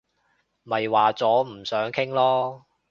[0.63, 2.63] 咪話咗唔想傾囉